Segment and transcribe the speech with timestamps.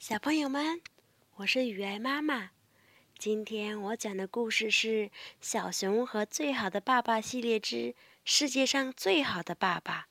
[0.00, 0.80] 小朋友们，
[1.34, 2.52] 我是雨爱妈妈。
[3.18, 4.88] 今天我讲的故事是
[5.42, 7.76] 《小熊和最好的爸爸》系列之
[8.24, 10.08] 《世界上最好的爸爸》。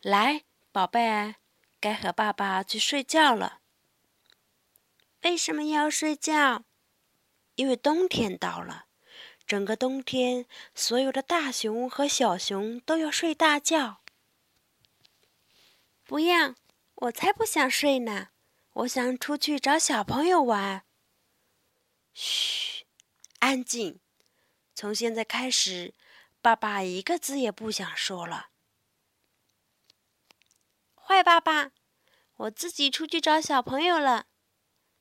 [0.00, 1.34] 来，宝贝，
[1.80, 3.58] 该和爸爸去睡觉了。
[5.22, 6.62] 为什么要睡觉？
[7.56, 8.86] 因为冬天到了。
[9.44, 14.02] 整个冬天，所有的大熊和小熊都要睡大觉。
[16.04, 16.54] 不要，
[16.94, 18.28] 我才不想睡呢！
[18.74, 20.84] 我想出去找小朋友玩。
[22.14, 22.86] 嘘，
[23.40, 24.00] 安静！
[24.74, 25.94] 从现在开始，
[26.40, 28.48] 爸爸一个字也不想说了。
[30.94, 31.72] 坏爸爸，
[32.36, 34.28] 我自己出去找小朋友了。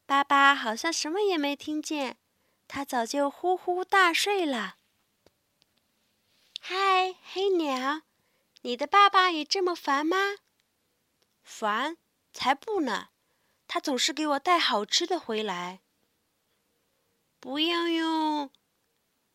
[0.06, 2.18] 爸爸好像什么也没听见。
[2.68, 4.78] 他早就呼呼大睡了。
[6.60, 8.04] 嗨，黑鸟，
[8.62, 10.18] 你的爸爸也这么烦吗？
[11.42, 11.98] 烦？
[12.34, 13.10] 才不呢！
[13.74, 15.80] 他总是给我带好吃的回来。
[17.40, 18.50] 不要哟，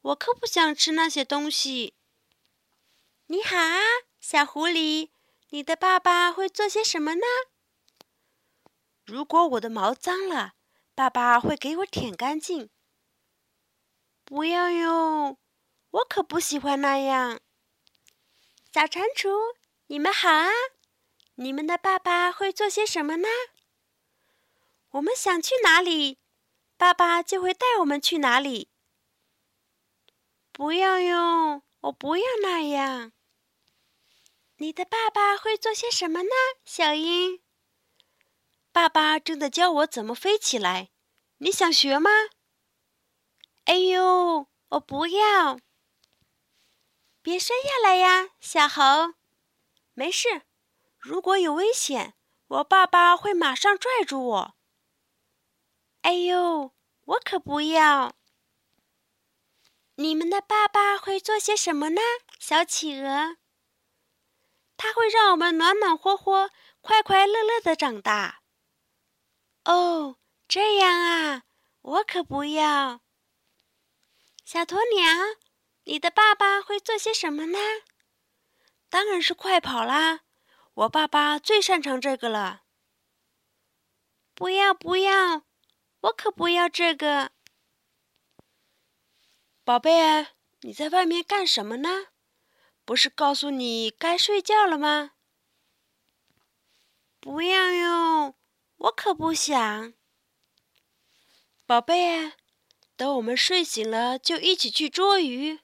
[0.03, 1.95] 我可不想吃那些东西。
[3.29, 3.81] 你好啊，
[4.21, 5.09] 小狐狸，
[5.49, 7.25] 你的爸爸会做些什么呢？
[9.07, 10.53] 如果我的毛脏了，
[10.95, 12.69] 爸爸会给我舔干净。
[14.23, 15.39] 不要哟，
[15.93, 17.41] 我可不喜欢那样。
[18.71, 19.31] 小蟾蜍，
[19.87, 20.51] 你们好啊！
[21.37, 23.29] 你们的爸爸会做些什么呢？
[24.97, 26.19] 我们想去哪里，
[26.79, 28.71] 爸爸就会带我们去哪里。
[30.53, 33.13] 不要哟，我不要那样。
[34.57, 36.31] 你的爸爸会做些什么呢，
[36.65, 37.43] 小鹰？
[38.73, 40.89] 爸爸正在教我怎么飞起来，
[41.39, 42.11] 你想学吗？
[43.65, 45.59] 哎呦，我不要！
[47.21, 49.13] 别摔下来呀，小猴。
[49.93, 50.43] 没事，
[50.99, 52.15] 如果有危险，
[52.47, 54.57] 我爸爸会马上拽住我。
[56.07, 56.73] 哎呦，
[57.05, 58.15] 我可不要！
[59.97, 62.01] 你们的爸爸会做些什么呢，
[62.39, 63.39] 小企鹅？
[64.77, 68.41] 他会让我们暖暖和和、快快乐乐的长大。
[69.65, 71.43] 哦，这样啊，
[71.83, 73.01] 我可不要。
[74.45, 75.41] 小鸵鸟，
[75.83, 77.59] 你的爸爸会做些什么呢？
[78.89, 80.21] 当然是快跑啦！
[80.75, 82.63] 我爸爸最擅长这个了。
[84.37, 85.43] 不要不要，
[86.01, 87.33] 我可不要这个。
[89.65, 90.27] 宝贝，
[90.61, 92.09] 你在外面干什么呢？
[92.85, 95.13] 不是告诉你该睡觉了吗？
[97.19, 98.35] 不要哟，
[98.77, 99.95] 我可不想。
[101.67, 102.33] 宝贝。
[102.99, 105.61] 等我们睡醒了，就一起去捉鱼。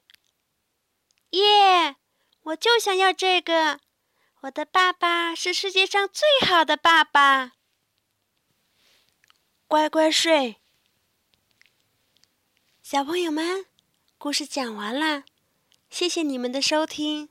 [1.31, 1.95] 耶！
[2.41, 3.79] 我就想要这个。
[4.41, 7.53] 我的爸爸是世界上最好的爸爸。
[9.73, 10.57] 乖乖睡，
[12.83, 13.65] 小朋友们，
[14.19, 15.23] 故事讲完了，
[15.89, 17.29] 谢谢你们的收听。